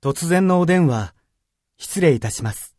[0.00, 1.12] 突然のお電話、
[1.76, 2.77] 失礼いたします。